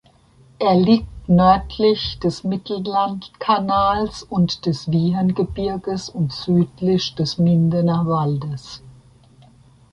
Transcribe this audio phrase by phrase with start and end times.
[0.57, 8.81] Er liegt nördlich des Mittellandkanals und des Wiehengebirges und südlich des Mindener Waldes.